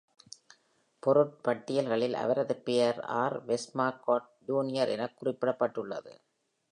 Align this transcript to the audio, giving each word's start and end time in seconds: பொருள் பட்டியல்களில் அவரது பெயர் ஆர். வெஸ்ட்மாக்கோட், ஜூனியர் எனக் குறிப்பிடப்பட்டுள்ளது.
பொருள் 0.99 1.29
பட்டியல்களில் 1.41 2.13
அவரது 2.13 2.55
பெயர் 2.55 2.99
ஆர். 3.01 3.45
வெஸ்ட்மாக்கோட், 3.45 4.27
ஜூனியர் 4.45 4.89
எனக் 4.89 5.17
குறிப்பிடப்பட்டுள்ளது. 5.21 6.13